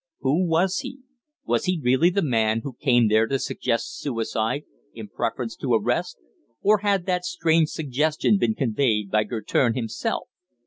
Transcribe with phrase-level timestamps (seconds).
[0.21, 1.01] Who was he?
[1.45, 4.63] Was he really the man who came there to suggest suicide
[4.95, 6.17] in preference to arrest,
[6.63, 10.27] or had that strange suggestion been conveyed by Guertin himself?